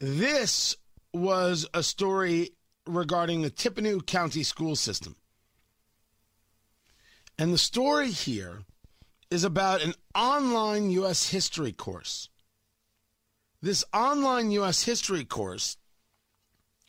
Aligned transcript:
This 0.00 0.76
was 1.12 1.66
a 1.74 1.82
story 1.82 2.52
regarding 2.86 3.42
the 3.42 3.50
Tippecanoe 3.50 4.00
County 4.00 4.42
school 4.42 4.74
system. 4.74 5.14
And 7.38 7.52
the 7.52 7.58
story 7.58 8.10
here 8.10 8.64
is 9.30 9.44
about 9.44 9.82
an 9.82 9.94
online 10.14 10.90
U.S. 10.90 11.28
history 11.28 11.72
course. 11.72 12.30
This 13.60 13.84
online 13.92 14.50
U.S. 14.52 14.84
history 14.84 15.24
course 15.24 15.76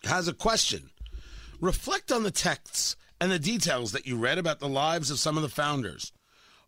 has 0.05 0.29
a 0.29 0.33
question. 0.33 0.89
Reflect 1.59 2.13
on 2.13 2.23
the 2.23 2.31
texts 2.31 2.95
and 3.19 3.29
the 3.29 3.39
details 3.39 3.91
that 3.91 4.07
you 4.07 4.15
read 4.17 4.37
about 4.37 4.59
the 4.59 4.69
lives 4.69 5.11
of 5.11 5.19
some 5.19 5.35
of 5.35 5.43
the 5.43 5.49
founders. 5.49 6.13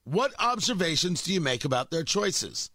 What 0.04 0.34
observations 0.40 1.24
do 1.24 1.34
you 1.34 1.40
make 1.40 1.64
about 1.64 1.90
their 1.90 2.04
choices? 2.04 2.70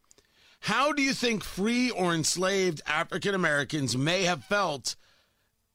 How 0.61 0.93
do 0.93 1.03
you 1.03 1.15
think 1.15 1.45
free 1.45 1.91
or 1.91 2.15
enslaved 2.15 2.83
African 2.87 3.35
Americans 3.35 3.97
may 3.97 4.25
have 4.25 4.45
felt 4.45 4.97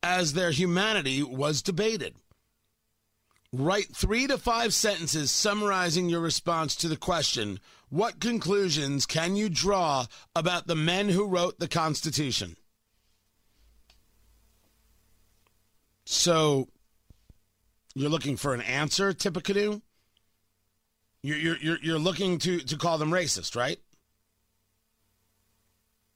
as 0.02 0.34
their 0.34 0.52
humanity 0.52 1.24
was 1.24 1.62
debated? 1.62 2.16
Write 3.52 3.96
three 3.96 4.26
to 4.27 4.38
five 4.38 4.74
sentences 4.74 5.32
summarizing 5.32 6.10
your 6.10 6.22
response 6.22 6.76
to 6.77 6.88
the 6.88 6.98
question 6.98 7.60
What 7.90 8.20
conclusions 8.20 9.05
can 9.05 9.36
you 9.36 9.48
draw 9.48 10.08
about 10.36 10.66
the 10.66 10.76
men 10.76 11.10
who 11.10 11.27
wrote 11.27 11.60
the 11.60 11.68
Constitution? 11.68 12.58
So, 16.05 16.68
you're 17.96 18.10
looking 18.10 18.38
for 18.38 18.54
an 18.54 18.62
answer, 18.62 19.13
Tippecanoe? 19.13 19.82
You're, 21.22 21.58
you're, 21.58 21.77
you're 21.82 22.00
looking 22.00 22.40
to, 22.40 22.60
to 22.60 22.77
call 22.77 22.98
them 22.98 23.12
racist, 23.12 23.55
right? 23.55 23.80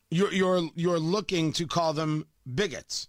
You're, 0.09 0.31
you're, 0.34 0.70
you're 0.75 0.99
looking 0.99 1.52
to 1.53 1.67
call 1.67 1.93
them 1.93 2.27
bigots. 2.53 3.07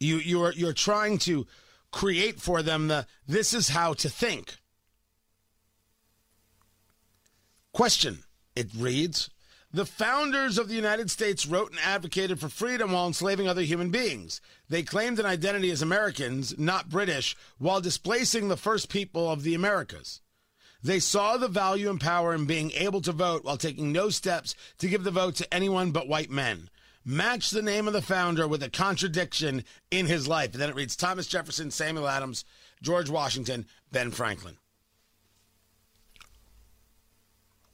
You, 0.00 0.18
you're, 0.18 0.52
you're 0.52 0.72
trying 0.72 1.18
to 1.18 1.46
create 1.90 2.40
for 2.40 2.62
them 2.62 2.88
the 2.88 3.06
this 3.28 3.54
is 3.54 3.68
how 3.68 3.94
to 3.94 4.08
think. 4.08 4.56
Question, 7.72 8.24
it 8.54 8.68
reads 8.76 9.30
the 9.74 9.86
founders 9.86 10.58
of 10.58 10.68
the 10.68 10.74
United 10.74 11.10
States 11.10 11.46
wrote 11.46 11.70
and 11.70 11.80
advocated 11.80 12.38
for 12.38 12.50
freedom 12.50 12.92
while 12.92 13.06
enslaving 13.06 13.48
other 13.48 13.62
human 13.62 13.90
beings. 13.90 14.42
They 14.68 14.82
claimed 14.82 15.18
an 15.18 15.24
identity 15.24 15.70
as 15.70 15.80
Americans, 15.80 16.58
not 16.58 16.90
British, 16.90 17.34
while 17.58 17.80
displacing 17.80 18.48
the 18.48 18.58
first 18.58 18.90
people 18.90 19.30
of 19.30 19.42
the 19.42 19.54
Americas. 19.54 20.20
They 20.82 20.98
saw 20.98 21.36
the 21.36 21.48
value 21.48 21.88
and 21.90 22.00
power 22.00 22.34
in 22.34 22.46
being 22.46 22.72
able 22.72 23.00
to 23.02 23.12
vote 23.12 23.44
while 23.44 23.56
taking 23.56 23.92
no 23.92 24.10
steps 24.10 24.54
to 24.78 24.88
give 24.88 25.04
the 25.04 25.10
vote 25.10 25.36
to 25.36 25.54
anyone 25.54 25.92
but 25.92 26.08
white 26.08 26.30
men. 26.30 26.68
Match 27.04 27.50
the 27.50 27.62
name 27.62 27.86
of 27.86 27.92
the 27.92 28.02
founder 28.02 28.46
with 28.46 28.62
a 28.62 28.70
contradiction 28.70 29.64
in 29.90 30.06
his 30.06 30.28
life. 30.28 30.52
And 30.52 30.62
then 30.62 30.70
it 30.70 30.76
reads 30.76 30.96
Thomas 30.96 31.26
Jefferson, 31.26 31.70
Samuel 31.70 32.08
Adams, 32.08 32.44
George 32.80 33.10
Washington, 33.10 33.66
Ben 33.90 34.10
Franklin. 34.10 34.56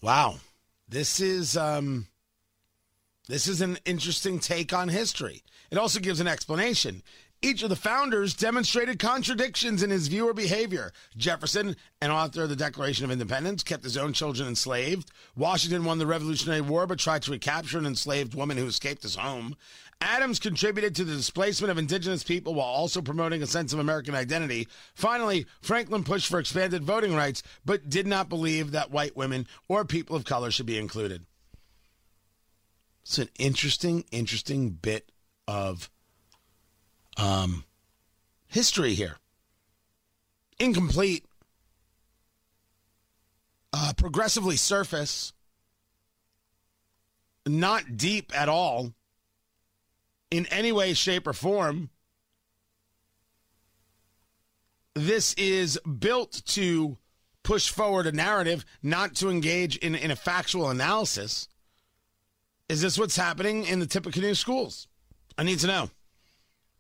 Wow. 0.01 0.37
This 0.89 1.21
is 1.21 1.57
um, 1.57 2.07
this 3.29 3.47
is 3.47 3.61
an 3.61 3.79
interesting 3.85 4.39
take 4.39 4.73
on 4.73 4.89
history. 4.89 5.43
It 5.71 5.77
also 5.77 6.01
gives 6.01 6.21
an 6.21 6.29
explanation. 6.29 7.03
Each 7.41 7.63
of 7.63 7.69
the 7.71 7.77
founders 7.77 8.35
demonstrated 8.35 8.99
contradictions 8.99 9.85
in 9.85 9.91
his 9.91 10.09
view 10.09 10.29
or 10.29 10.35
behavior. 10.35 10.93
Jefferson, 11.17 11.77
an 12.03 12.11
author 12.11 12.43
of 12.43 12.49
the 12.49 12.57
Declaration 12.57 13.05
of 13.05 13.13
Independence, 13.13 13.63
kept 13.63 13.85
his 13.85 13.97
own 13.97 14.13
children 14.13 14.49
enslaved. 14.49 15.13
Washington 15.37 15.85
won 15.85 15.99
the 15.99 16.07
Revolutionary 16.07 16.61
War 16.61 16.89
but 16.89 16.99
tried 16.99 17.23
to 17.23 17.31
recapture 17.31 17.79
an 17.79 17.87
enslaved 17.87 18.35
woman 18.35 18.57
who 18.57 18.67
escaped 18.67 19.05
his 19.05 19.15
home. 19.15 19.57
Adams 20.01 20.41
contributed 20.41 20.97
to 20.97 21.05
the 21.05 21.15
displacement 21.15 21.71
of 21.71 21.79
indigenous 21.79 22.25
people 22.25 22.55
while 22.55 22.67
also 22.67 23.01
promoting 23.01 23.43
a 23.43 23.47
sense 23.47 23.73
of 23.73 23.79
American 23.79 24.17
identity. 24.17 24.67
Finally, 24.95 25.47
Franklin 25.61 26.03
pushed 26.03 26.29
for 26.29 26.41
expanded 26.41 26.83
voting 26.83 27.15
rights, 27.15 27.45
but 27.65 27.89
did 27.89 28.07
not 28.07 28.29
believe 28.29 28.73
that 28.73 28.91
white 28.91 29.17
women 29.17 29.47
or 29.69 29.85
people 29.85 30.17
of 30.17 30.25
color 30.25 30.51
should 30.51 30.67
be 30.67 30.79
included. 30.79 31.25
It's 33.03 33.19
an 33.19 33.31
interesting, 33.39 34.05
interesting 34.11 34.71
bit 34.71 35.11
of 35.47 35.89
um, 37.19 37.65
history 38.47 38.95
here. 38.95 39.17
Incomplete, 40.59 41.25
uh, 43.73 43.93
progressively 43.97 44.57
surface, 44.57 45.33
not 47.47 47.97
deep 47.97 48.33
at 48.37 48.49
all 48.49 48.93
in 50.31 50.47
any 50.47 50.73
way, 50.73 50.95
shape, 50.95 51.27
or 51.27 51.33
form. 51.33 51.91
This 54.95 55.33
is 55.35 55.79
built 55.99 56.43
to 56.47 56.97
push 57.43 57.71
forward 57.71 58.07
a 58.07 58.13
narrative, 58.13 58.65
not 58.83 59.15
to 59.17 59.31
engage 59.31 59.77
in, 59.77 59.95
in 59.95 60.11
a 60.11 60.17
factual 60.17 60.71
analysis. 60.71 61.49
Is 62.69 62.83
this 62.83 62.99
what's 62.99 63.17
happening 63.17 63.65
in 63.65 63.79
the 63.79 63.87
Tippecanoe 63.87 64.35
schools? 64.35 64.89
I 65.39 65.45
need 65.45 65.61
to 65.61 65.67
know. 65.67 65.91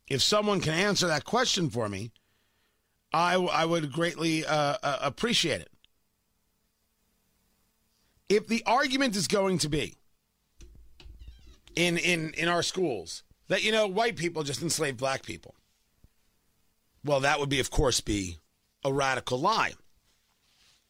If 0.08 0.22
someone 0.22 0.60
can 0.60 0.74
answer 0.74 1.06
that 1.06 1.24
question 1.24 1.70
for 1.70 1.88
me, 1.88 2.12
I, 3.12 3.34
I 3.34 3.64
would 3.64 3.92
greatly 3.92 4.44
uh, 4.44 4.76
uh, 4.82 4.98
appreciate 5.00 5.60
it. 5.60 5.70
If 8.28 8.46
the 8.46 8.62
argument 8.66 9.16
is 9.16 9.26
going 9.26 9.58
to 9.58 9.68
be 9.68 9.96
in, 11.74 11.96
in, 11.96 12.32
in 12.36 12.48
our 12.48 12.62
schools 12.62 13.22
that, 13.48 13.64
you 13.64 13.72
know, 13.72 13.86
white 13.86 14.16
people 14.16 14.42
just 14.42 14.62
enslaved 14.62 14.98
black 14.98 15.22
people. 15.22 15.54
Well, 17.04 17.20
that 17.20 17.40
would 17.40 17.48
be, 17.48 17.60
of 17.60 17.70
course, 17.70 18.00
be 18.00 18.38
a 18.84 18.92
radical 18.92 19.38
lie. 19.38 19.72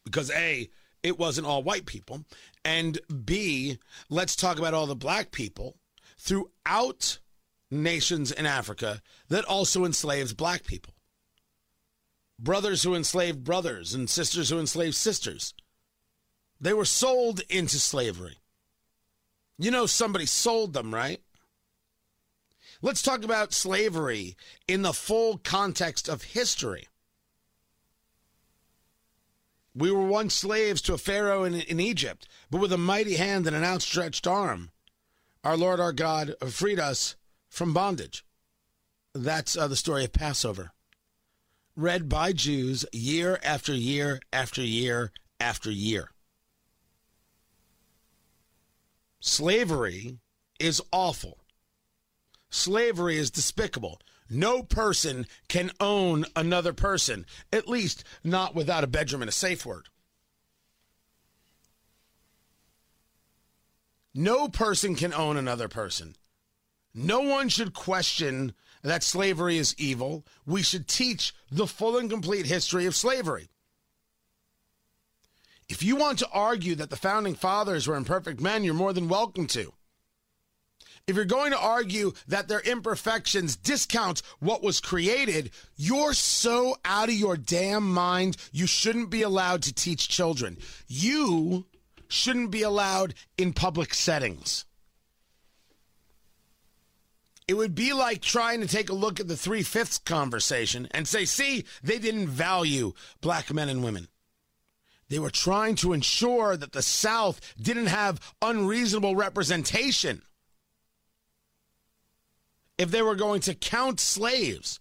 Because 0.03 0.31
A, 0.31 0.69
it 1.03 1.17
wasn't 1.17 1.47
all 1.47 1.63
white 1.63 1.85
people. 1.85 2.25
And 2.65 2.99
B, 3.23 3.77
let's 4.09 4.35
talk 4.35 4.59
about 4.59 4.73
all 4.73 4.87
the 4.87 4.95
black 4.95 5.31
people 5.31 5.77
throughout 6.17 7.19
nations 7.71 8.31
in 8.31 8.45
Africa 8.45 9.01
that 9.29 9.45
also 9.45 9.85
enslaved 9.85 10.37
black 10.37 10.65
people. 10.65 10.93
Brothers 12.37 12.83
who 12.83 12.95
enslaved 12.95 13.43
brothers 13.43 13.93
and 13.93 14.09
sisters 14.09 14.49
who 14.49 14.59
enslaved 14.59 14.95
sisters. 14.95 15.53
They 16.61 16.73
were 16.73 16.85
sold 16.85 17.41
into 17.49 17.79
slavery. 17.79 18.37
You 19.57 19.71
know, 19.71 19.85
somebody 19.85 20.25
sold 20.25 20.73
them, 20.73 20.93
right? 20.93 21.21
Let's 22.81 23.01
talk 23.01 23.25
about 23.25 23.53
slavery 23.53 24.37
in 24.67 24.83
the 24.83 24.93
full 24.93 25.37
context 25.37 26.07
of 26.07 26.23
history. 26.23 26.87
We 29.75 29.91
were 29.91 30.05
once 30.05 30.33
slaves 30.33 30.81
to 30.83 30.93
a 30.93 30.97
pharaoh 30.97 31.43
in, 31.43 31.55
in, 31.55 31.79
Egypt, 31.79 32.27
but 32.49 32.59
with 32.59 32.73
a 32.73 32.77
mighty 32.77 33.15
hand 33.15 33.47
and 33.47 33.55
an 33.55 33.63
outstretched 33.63 34.25
arm, 34.25 34.71
our 35.43 35.55
Lord 35.55 35.79
our 35.79 35.93
God 35.93 36.35
freed 36.49 36.79
us 36.79 37.15
from 37.49 37.73
bondage. 37.73 38.25
That's 39.13 39.57
uh, 39.57 39.67
the 39.67 39.75
story 39.75 40.05
of 40.05 40.13
Passover, 40.13 40.71
read 41.75 42.07
by 42.07 42.31
Jews 42.31 42.85
year 42.93 43.39
after 43.43 43.73
year 43.73 44.19
after 44.31 44.61
year 44.61 45.11
after 45.39 45.71
year. 45.71 46.11
Slavery 49.19 50.19
is 50.59 50.81
awful. 50.91 51.39
Slavery 52.49 53.17
is 53.17 53.31
despicable. 53.31 53.99
No 54.29 54.61
person 54.61 55.25
can 55.47 55.71
own 55.79 56.25
another 56.35 56.73
person, 56.73 57.25
at 57.51 57.67
least 57.67 58.03
not 58.23 58.53
without 58.53 58.83
a 58.83 58.87
bedroom 58.87 59.23
and 59.23 59.29
a 59.29 59.33
safe 59.33 59.65
word. 59.65 59.87
No 64.13 64.47
person 64.47 64.95
can 64.95 65.13
own 65.13 65.37
another 65.37 65.67
person. 65.67 66.15
No 66.93 67.21
one 67.21 67.49
should 67.49 67.73
question 67.73 68.53
that 68.81 69.03
slavery 69.03 69.57
is 69.57 69.75
evil. 69.77 70.25
We 70.45 70.63
should 70.63 70.87
teach 70.87 71.33
the 71.51 71.67
full 71.67 71.97
and 71.97 72.09
complete 72.09 72.45
history 72.45 72.85
of 72.85 72.95
slavery. 72.95 73.49
If 75.67 75.83
you 75.83 75.95
want 75.95 76.19
to 76.19 76.29
argue 76.31 76.75
that 76.75 76.89
the 76.89 76.95
founding 76.95 77.35
fathers 77.35 77.87
were 77.87 77.95
imperfect 77.95 78.41
men, 78.41 78.63
you're 78.63 78.73
more 78.73 78.93
than 78.93 79.07
welcome 79.07 79.45
to. 79.47 79.73
If 81.05 81.15
you're 81.15 81.25
going 81.25 81.51
to 81.51 81.59
argue 81.59 82.13
that 82.27 82.47
their 82.47 82.59
imperfections 82.59 83.55
discount 83.55 84.21
what 84.39 84.63
was 84.63 84.79
created, 84.79 85.51
you're 85.75 86.13
so 86.13 86.75
out 86.85 87.09
of 87.09 87.15
your 87.15 87.37
damn 87.37 87.91
mind, 87.91 88.37
you 88.51 88.67
shouldn't 88.67 89.09
be 89.09 89.21
allowed 89.21 89.63
to 89.63 89.73
teach 89.73 90.07
children. 90.07 90.57
You 90.87 91.65
shouldn't 92.07 92.51
be 92.51 92.63
allowed 92.63 93.13
in 93.37 93.53
public 93.53 93.93
settings. 93.93 94.65
It 97.49 97.57
would 97.57 97.73
be 97.73 97.93
like 97.93 98.21
trying 98.21 98.61
to 98.61 98.67
take 98.67 98.91
a 98.91 98.93
look 98.93 99.19
at 99.19 99.27
the 99.27 99.35
three 99.35 99.63
fifths 99.63 99.97
conversation 99.97 100.87
and 100.91 101.07
say, 101.07 101.25
see, 101.25 101.65
they 101.81 101.97
didn't 101.97 102.27
value 102.27 102.93
black 103.21 103.51
men 103.51 103.69
and 103.69 103.83
women. 103.83 104.07
They 105.07 105.17
were 105.17 105.31
trying 105.31 105.73
to 105.77 105.93
ensure 105.93 106.55
that 106.55 106.73
the 106.73 106.83
South 106.83 107.41
didn't 107.59 107.87
have 107.87 108.21
unreasonable 108.39 109.15
representation. 109.15 110.21
If 112.77 112.91
they 112.91 113.01
were 113.01 113.15
going 113.15 113.41
to 113.41 113.55
count 113.55 113.99
slaves 113.99 114.79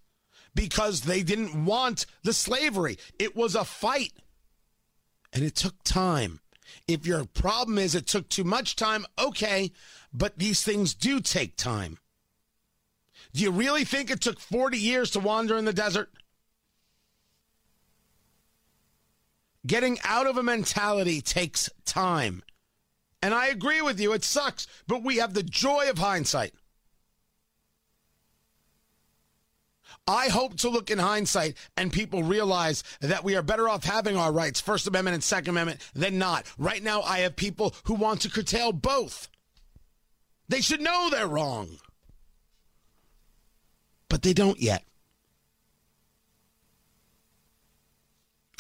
because 0.54 1.00
they 1.00 1.22
didn't 1.22 1.64
want 1.64 2.04
the 2.22 2.34
slavery, 2.34 2.98
it 3.18 3.34
was 3.34 3.54
a 3.54 3.64
fight. 3.64 4.12
And 5.32 5.42
it 5.42 5.56
took 5.56 5.82
time. 5.84 6.40
If 6.86 7.06
your 7.06 7.24
problem 7.24 7.78
is 7.78 7.94
it 7.94 8.06
took 8.06 8.28
too 8.28 8.44
much 8.44 8.76
time, 8.76 9.06
okay, 9.18 9.72
but 10.12 10.38
these 10.38 10.62
things 10.62 10.92
do 10.92 11.20
take 11.20 11.56
time. 11.56 11.96
Do 13.32 13.42
you 13.42 13.50
really 13.50 13.84
think 13.84 14.10
it 14.10 14.20
took 14.20 14.40
40 14.40 14.78
years 14.78 15.10
to 15.12 15.20
wander 15.20 15.56
in 15.56 15.64
the 15.64 15.72
desert? 15.72 16.10
Getting 19.66 19.98
out 20.04 20.26
of 20.26 20.36
a 20.36 20.42
mentality 20.42 21.20
takes 21.20 21.68
time. 21.84 22.42
And 23.20 23.34
I 23.34 23.48
agree 23.48 23.82
with 23.82 24.00
you, 24.00 24.12
it 24.12 24.24
sucks, 24.24 24.66
but 24.86 25.02
we 25.02 25.16
have 25.16 25.34
the 25.34 25.42
joy 25.42 25.90
of 25.90 25.98
hindsight. 25.98 26.54
I 30.06 30.28
hope 30.28 30.56
to 30.58 30.70
look 30.70 30.90
in 30.90 30.98
hindsight 30.98 31.58
and 31.76 31.92
people 31.92 32.22
realize 32.22 32.82
that 33.00 33.24
we 33.24 33.36
are 33.36 33.42
better 33.42 33.68
off 33.68 33.84
having 33.84 34.16
our 34.16 34.32
rights, 34.32 34.58
First 34.58 34.86
Amendment 34.86 35.14
and 35.14 35.24
Second 35.24 35.50
Amendment, 35.50 35.80
than 35.94 36.16
not. 36.16 36.46
Right 36.56 36.82
now, 36.82 37.02
I 37.02 37.18
have 37.18 37.36
people 37.36 37.74
who 37.84 37.94
want 37.94 38.22
to 38.22 38.30
curtail 38.30 38.72
both. 38.72 39.28
They 40.48 40.62
should 40.62 40.80
know 40.80 41.10
they're 41.10 41.26
wrong. 41.26 41.78
But 44.08 44.22
they 44.22 44.32
don't 44.32 44.60
yet. 44.60 44.84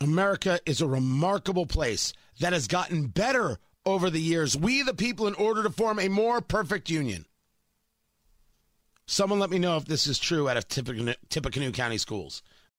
America 0.00 0.60
is 0.64 0.80
a 0.80 0.86
remarkable 0.86 1.66
place 1.66 2.12
that 2.40 2.52
has 2.52 2.68
gotten 2.68 3.06
better 3.06 3.58
over 3.84 4.10
the 4.10 4.20
years. 4.20 4.56
We, 4.56 4.82
the 4.82 4.94
people, 4.94 5.26
in 5.26 5.34
order 5.34 5.62
to 5.62 5.70
form 5.70 5.98
a 5.98 6.08
more 6.08 6.40
perfect 6.40 6.90
union. 6.90 7.26
Someone 9.06 9.38
let 9.38 9.50
me 9.50 9.58
know 9.58 9.76
if 9.76 9.86
this 9.86 10.06
is 10.06 10.18
true 10.18 10.48
out 10.48 10.58
of 10.58 10.68
Tippecanoe 10.68 11.72
County 11.72 11.98
schools. 11.98 12.42